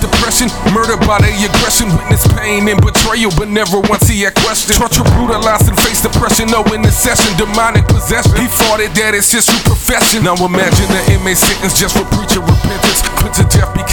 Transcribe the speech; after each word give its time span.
depression, 0.00 0.48
murdered 0.72 1.00
by 1.06 1.18
the 1.22 1.30
aggression, 1.32 1.88
witness 1.94 2.26
pain 2.36 2.68
and 2.68 2.80
betrayal, 2.80 3.30
but 3.36 3.48
never 3.48 3.80
once 3.88 4.08
he 4.08 4.22
had 4.22 4.34
question. 4.34 4.76
Torture, 4.76 5.06
brutalized, 5.16 5.68
and 5.68 5.78
faced 5.80 6.04
depression, 6.04 6.48
no 6.48 6.64
intercession, 6.72 7.32
demonic 7.36 7.86
possession. 7.88 8.36
He 8.36 8.48
fought 8.48 8.80
it, 8.80 8.92
that 8.98 9.14
is 9.14 9.30
his 9.30 9.46
true 9.46 9.62
profession. 9.64 10.24
Now 10.24 10.36
imagine 10.38 10.88
the 10.90 11.02
inmate 11.12 11.38
sentence 11.38 11.78
just 11.78 11.96
for 11.96 12.04
preaching 12.12 12.44
repentance. 12.44 13.00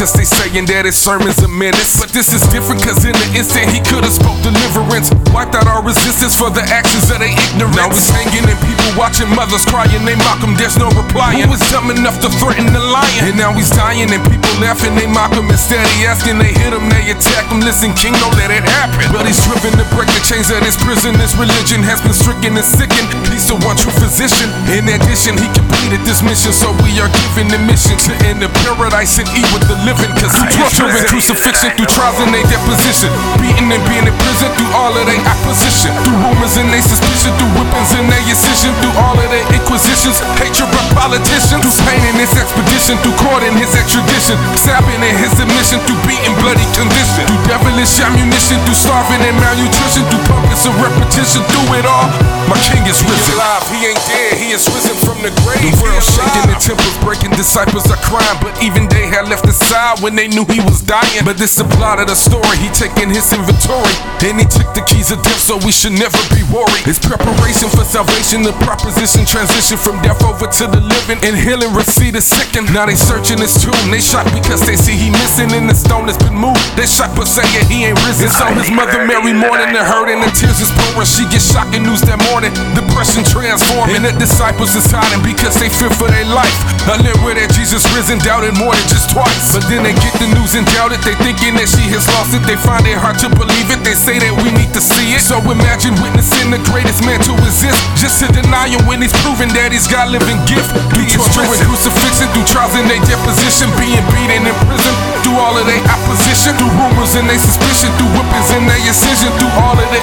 Because 0.03 0.19
they 0.19 0.27
saying 0.27 0.67
that 0.67 0.83
his 0.83 0.99
sermon's 0.99 1.39
a 1.39 1.47
menace. 1.47 1.95
But 1.95 2.11
this 2.11 2.35
is 2.35 2.43
different 2.51 2.83
cause 2.83 3.07
in 3.07 3.15
the 3.15 3.39
instant 3.39 3.71
he 3.71 3.79
could 3.79 4.03
have 4.03 4.11
spoke 4.11 4.35
deliverance. 4.43 5.07
Wiped 5.31 5.55
out 5.55 5.63
our 5.63 5.79
resistance 5.79 6.35
for 6.35 6.51
the 6.51 6.59
actions 6.75 7.07
of 7.07 7.23
they 7.23 7.31
ignorance. 7.31 7.79
Now 7.79 7.87
he's 7.87 8.11
hanging 8.11 8.43
and 8.43 8.59
people 8.67 8.91
watching 8.99 9.31
mothers 9.31 9.63
crying, 9.63 10.03
they 10.03 10.19
mock 10.27 10.43
him, 10.43 10.59
there's 10.59 10.75
no 10.75 10.91
replying. 10.91 11.47
Who 11.47 11.55
was 11.55 11.63
dumb 11.71 11.87
enough 11.87 12.19
to 12.19 12.27
threaten 12.35 12.67
the 12.75 12.83
lion? 12.83 13.31
And 13.31 13.39
now 13.39 13.55
he's 13.55 13.71
dying 13.71 14.11
and 14.11 14.19
people 14.27 14.51
laughing, 14.59 14.91
they 14.99 15.07
mock 15.07 15.31
him 15.31 15.47
instead. 15.47 15.87
He 15.95 16.03
asking, 16.03 16.35
they 16.35 16.51
hit 16.51 16.75
him, 16.75 16.83
they 16.91 17.15
attack 17.15 17.47
him. 17.47 17.63
Listen, 17.63 17.95
King, 17.95 18.11
don't 18.19 18.35
let 18.35 18.51
it 18.51 18.67
happen. 18.67 19.07
But 19.07 19.23
he's 19.23 19.39
driven 19.47 19.71
to 19.79 19.87
break 19.95 20.11
the 20.11 20.19
chains 20.27 20.51
of 20.51 20.59
this 20.67 20.75
prison. 20.83 21.15
This 21.15 21.31
religion 21.39 21.79
has 21.87 22.03
been 22.03 22.11
stricken 22.11 22.59
and 22.59 22.67
sickened. 22.67 23.07
He's 23.31 23.47
the 23.47 23.55
one 23.63 23.79
true 23.79 23.95
physician. 24.03 24.51
In 24.67 24.83
addition, 24.83 25.39
he 25.39 25.47
completed 25.55 26.03
this 26.03 26.19
mission, 26.19 26.51
so 26.51 26.75
we 26.83 26.91
are 26.99 27.07
given 27.31 27.47
the 27.47 27.61
mission 27.63 27.95
to 27.95 28.11
end 28.27 28.43
the 28.43 28.51
paradise 28.67 29.15
and 29.15 29.31
eat 29.31 29.47
with 29.55 29.63
the 29.71 29.79
living. 29.79 29.92
Cause 30.19 30.33
he 30.35 30.43
torture 30.55 30.89
and 30.89 31.05
crucifixion 31.07 31.69
through 31.75 31.89
trials 31.91 32.19
and 32.23 32.31
they 32.33 32.43
deposition. 32.47 33.09
Beaten 33.39 33.69
and 33.69 33.83
being 33.89 34.07
in 34.07 34.15
prison 34.15 34.49
through 34.57 34.71
all 34.73 34.93
of 34.93 35.05
their 35.05 35.19
opposition. 35.27 35.91
Through 36.03 36.19
rumors 36.19 36.55
and 36.57 36.69
they 36.71 36.81
suspicion. 36.81 37.31
Through 37.37 37.53
whippings 37.57 37.91
and 37.95 38.07
their 38.09 38.23
incision. 38.25 38.71
Through 38.81 38.95
all 38.99 39.17
of 39.17 39.29
their 39.29 39.45
inquisitions. 39.53 40.19
Hatred 40.39 40.69
by 40.71 40.83
politicians. 40.95 41.61
Through 41.61 41.77
pain 41.85 42.01
in 42.09 42.15
his 42.17 42.33
expedition. 42.35 42.97
Through 43.03 43.17
court 43.21 43.43
and 43.43 43.55
his 43.55 43.73
extradition. 43.75 44.39
Stabbing 44.57 45.03
in 45.03 45.15
his 45.19 45.31
submission. 45.35 45.79
Through 45.85 46.01
beating 46.07 46.35
bloody 46.41 46.65
condition. 46.73 47.27
Through 47.29 47.43
devilish 47.45 47.99
ammunition. 48.01 48.57
Through 48.65 48.79
starving 48.79 49.21
and 49.21 49.37
malnutrition. 49.37 50.03
Through 50.09 50.25
purpose 50.27 50.65
of 50.65 50.73
repetition. 50.79 51.43
Through 51.43 51.79
it 51.79 51.85
all, 51.85 52.07
my 52.49 52.59
king 52.59 52.83
is 52.87 52.99
risen. 53.03 53.35
alive, 53.35 53.63
he 53.71 53.87
ain't 53.87 54.03
dead, 54.07 54.35
he 54.35 54.51
is 54.51 54.67
risen 54.71 54.97
from 55.05 55.19
the 55.23 55.31
grave. 55.43 55.63
The 55.63 55.71
world 55.79 56.03
shaking, 56.03 56.47
the 56.51 56.57
temples 56.59 56.97
breaking, 56.99 57.31
disciples 57.39 57.87
are 57.87 58.01
crying. 58.03 58.37
But 58.43 58.55
even 58.59 58.89
they 58.91 59.07
had 59.07 59.31
left 59.31 59.47
aside 59.47 60.03
when 60.03 60.15
they 60.15 60.27
knew 60.27 60.43
he 60.51 60.59
was 60.59 60.83
dying. 60.83 61.23
But 61.23 61.39
this 61.39 61.55
is 61.55 61.63
the 61.63 61.69
plot 61.79 62.03
of 62.03 62.07
the 62.11 62.17
story, 62.17 62.57
he 62.59 62.67
taking 62.75 63.07
his 63.07 63.31
inventory. 63.31 63.95
And 64.23 64.39
he 64.39 64.47
took 64.47 64.67
the 64.75 64.83
keys 64.87 65.11
of 65.11 65.23
death, 65.23 65.39
so 65.39 65.59
we 65.63 65.71
should 65.71 65.95
never 65.95 66.19
be 66.35 66.43
worried. 66.51 66.83
It's 66.83 66.99
preparation 66.99 67.71
for 67.71 67.87
salvation, 67.87 68.43
the 68.43 68.55
proposition 68.63 69.23
transition 69.23 69.79
from 69.79 69.99
death 70.03 70.19
over 70.23 70.47
to 70.47 70.65
the 70.67 70.81
living. 70.83 71.19
And 71.23 71.35
healing 71.39 71.71
receive 71.71 72.13
the 72.15 72.23
second. 72.23 72.71
Now 72.75 72.87
they 72.87 72.95
searching 72.95 73.39
his 73.39 73.55
tomb, 73.55 73.75
they 73.87 74.03
shocked 74.03 74.35
because 74.35 74.63
they 74.67 74.75
see 74.75 74.95
he 74.95 75.11
missing 75.11 75.51
and 75.55 75.69
the 75.69 75.75
stone 75.75 76.07
has 76.11 76.19
been 76.19 76.35
moved. 76.35 76.63
They 76.75 76.87
shocked 76.87 77.15
but 77.15 77.27
saying 77.27 77.67
he 77.71 77.87
ain't 77.87 77.99
risen. 78.03 78.27
So 78.31 78.47
his 78.51 78.71
mother 78.71 79.05
Mary 79.07 79.31
mourning 79.31 79.71
the 79.71 79.83
hurt 79.83 80.11
and 80.11 80.23
the 80.23 80.31
tears 80.35 80.59
is 80.59 80.71
pouring. 80.71 81.07
She 81.07 81.23
gets 81.31 81.47
shocking 81.51 81.83
news 81.83 82.01
that 82.07 82.19
morning. 82.19 82.32
Depression 82.33 83.21
transforming. 83.21 83.93
And 83.93 84.09
the 84.09 84.13
disciples 84.17 84.73
is 84.73 84.89
hiding 84.89 85.21
because 85.21 85.53
they 85.61 85.69
fear 85.69 85.93
for 85.93 86.09
their 86.09 86.25
life. 86.33 86.57
I 86.89 86.97
live 86.97 87.13
where 87.21 87.37
that 87.37 87.53
Jesus 87.53 87.85
risen, 87.93 88.17
doubted 88.25 88.57
more 88.57 88.73
than 88.73 88.87
just 88.89 89.13
twice. 89.13 89.53
But 89.53 89.69
then 89.69 89.85
they 89.85 89.93
get 89.93 90.17
the 90.17 90.33
news 90.33 90.57
and 90.57 90.65
doubt 90.73 90.97
it. 90.97 91.05
They 91.05 91.13
thinking 91.21 91.53
that 91.61 91.69
she 91.69 91.85
has 91.93 92.09
lost 92.17 92.33
it. 92.33 92.41
They 92.49 92.57
find 92.57 92.89
it 92.89 92.97
hard 92.97 93.21
to 93.21 93.29
believe 93.29 93.69
it. 93.69 93.85
They 93.85 93.93
say 93.93 94.17
that 94.17 94.33
we 94.41 94.49
need 94.49 94.73
to 94.73 94.81
see 94.81 95.13
it. 95.13 95.21
So 95.21 95.37
imagine 95.45 95.93
witnessing 96.01 96.49
the 96.49 96.57
greatest 96.73 97.05
man 97.05 97.21
to 97.29 97.37
exist. 97.45 97.77
Just 98.01 98.17
to 98.25 98.27
deny 98.33 98.73
him 98.73 98.81
when 98.89 99.05
he's 99.05 99.13
proven 99.21 99.53
that 99.53 99.69
he's 99.69 99.85
got 99.85 100.09
living 100.09 100.41
gift. 100.49 100.73
Being 100.97 101.13
torture 101.13 101.45
and 101.45 101.61
crucifixion 101.69 102.33
through 102.33 102.49
trials 102.49 102.73
and 102.73 102.89
their 102.89 103.03
deposition. 103.05 103.69
Being 103.77 104.01
beaten 104.09 104.49
in 104.49 104.57
prison 104.65 104.93
through 105.21 105.37
all 105.37 105.53
of 105.53 105.69
their 105.69 105.85
opposition. 105.85 106.57
Through 106.57 106.73
rumors 106.81 107.13
and 107.13 107.29
their 107.29 107.37
suspicion. 107.37 107.93
Through 108.01 108.09
whippings 108.17 108.49
and 108.57 108.65
their 108.65 108.81
incision. 108.81 109.29
Through 109.37 109.53
all 109.61 109.77
of 109.77 109.85
their 109.93 110.01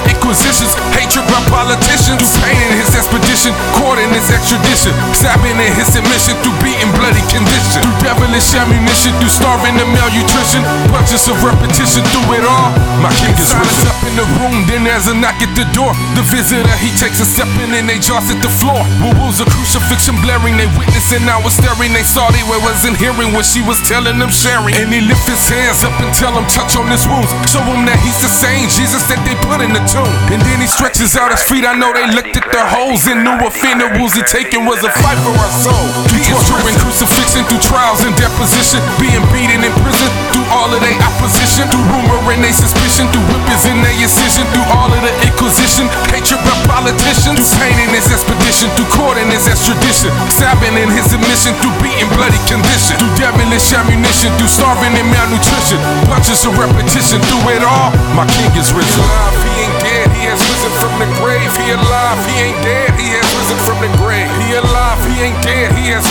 extradition. 4.32 4.94
Stabbing 5.12 5.58
and 5.58 5.74
his 5.74 5.90
submission. 5.90 6.34
Through 6.42 6.56
beating 6.62 6.90
bloody 6.96 7.22
condition. 7.28 7.82
Through 7.82 7.98
devilish 8.00 8.54
ammunition. 8.54 9.12
Through 9.18 9.34
starving 9.34 9.76
and 9.76 9.90
malnutrition. 9.90 10.62
Bunches 10.90 11.26
of 11.28 11.36
repetition 11.42 12.02
through 12.14 12.40
it 12.40 12.44
all. 12.46 12.70
My 13.02 13.10
king 13.18 13.34
is 13.36 13.50
risen. 13.52 13.88
up 13.90 14.00
in 14.06 14.14
the 14.14 14.26
room. 14.38 14.66
Then 14.70 14.86
there's 14.86 15.10
a 15.10 15.14
knock 15.14 15.38
at 15.42 15.52
the 15.58 15.66
door. 15.74 15.92
The 16.14 16.24
visitor 16.26 16.76
he 16.78 16.92
takes 16.94 17.18
a 17.18 17.26
step 17.26 17.50
in 17.62 17.74
and 17.74 17.88
they 17.88 17.98
jaws 17.98 18.30
at 18.30 18.40
the 18.44 18.52
floor. 18.60 18.80
Woo-woos 19.02 19.40
a 19.42 19.46
crucifixion 19.48 20.16
blaring. 20.22 20.56
They 20.56 20.68
witnessing 20.78 21.26
I 21.26 21.38
was 21.42 21.56
staring. 21.56 21.92
They 21.92 22.06
saw 22.06 22.30
they 22.30 22.44
wasn't 22.46 22.96
hearing 23.00 23.32
what 23.32 23.48
she 23.48 23.64
was 23.64 23.80
telling 23.88 24.18
them 24.20 24.30
sharing. 24.30 24.76
And 24.76 24.92
he 24.92 25.00
lift 25.00 25.26
his 25.26 25.42
hands 25.48 25.82
up 25.82 25.94
and 25.98 26.12
tell 26.14 26.32
them 26.36 26.46
touch 26.46 26.76
on 26.76 26.86
his 26.92 27.06
wounds. 27.08 27.32
Show 27.48 27.64
him 27.64 27.88
that 27.88 27.98
he's 28.04 28.20
the 28.20 28.30
same 28.30 28.68
Jesus 28.68 29.02
that 29.08 29.20
they 29.24 29.36
put 29.50 29.66
in 29.66 29.74
the 29.74 29.82
tomb. 29.90 30.06
And 30.30 30.38
then 30.46 30.62
he 30.62 30.70
stretches 30.70 31.18
out 31.18 31.34
his 31.34 31.42
feet. 31.42 31.66
I 31.66 31.74
know 31.74 31.90
they 31.90 32.06
looked 32.14 32.38
at 32.38 32.46
the 32.54 32.62
holes 32.62 33.10
and 33.10 33.26
knew 33.26 33.34
what 33.42 33.50
funerals 33.50 34.14
he 34.14 34.22
taken 34.22 34.62
was 34.62 34.78
a 34.86 34.90
fight 35.02 35.18
for 35.26 35.34
our 35.34 35.50
soul. 35.50 35.86
Through 36.06 36.22
torture 36.22 36.62
and 36.70 36.78
crucifixion, 36.78 37.42
through 37.50 37.58
trials 37.66 38.06
and 38.06 38.14
deposition, 38.14 38.78
being 39.02 39.18
beaten 39.34 39.66
in 39.66 39.74
prison, 39.82 40.06
through 40.30 40.46
all 40.54 40.70
of 40.70 40.78
their 40.78 40.94
opposition, 41.02 41.66
through 41.66 41.82
rumor 41.90 42.30
and 42.30 42.46
their 42.46 42.54
suspicion, 42.54 43.10
through 43.10 43.26
whippers 43.26 43.66
and 43.66 43.82
their 43.82 43.96
incision, 43.98 44.46
through 44.54 44.68
all 44.70 44.86
of 44.86 45.02
the 45.02 45.12
inquisition, 45.26 45.90
hatred 46.14 46.38
by 46.46 46.54
politicians, 46.70 47.34
through 47.34 47.58
pain 47.58 47.76
in 47.82 47.90
his 47.90 48.06
expedition, 48.06 48.70
through 48.78 48.90
court 48.94 49.18
in 49.18 49.26
his 49.34 49.50
extradition, 49.50 50.14
stabbing 50.30 50.78
in 50.78 50.86
his 50.94 51.10
admission, 51.10 51.50
through 51.58 51.74
beating 51.82 52.06
bloody 52.14 52.38
condition, 52.46 52.94
through 53.02 53.10
devilish 53.18 53.74
ammunition, 53.74 54.30
through 54.38 54.52
starving 54.52 54.94
and 54.94 55.10
malnutrition, 55.10 55.80
bunches 56.06 56.46
of 56.46 56.54
repetition, 56.54 57.18
through 57.26 57.58
it 57.58 57.64
all, 57.66 57.90
my 58.14 58.22
king 58.30 58.50
is 58.54 58.70
risen. 58.70 58.89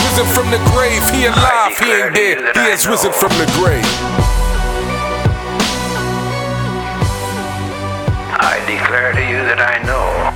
Risen 0.04 0.26
from 0.34 0.50
the 0.50 0.60
grave. 0.72 1.02
He 1.10 1.26
alive, 1.26 1.76
he 1.78 1.92
ain't 1.92 2.14
dead, 2.14 2.56
he 2.56 2.70
has 2.70 2.86
risen 2.86 3.12
from 3.12 3.30
the 3.38 3.46
grave. 3.58 3.84
I 8.42 8.62
declare 8.66 9.12
to 9.12 9.20
you 9.20 9.36
that 9.44 9.60
I 9.60 9.82
know 9.84 10.29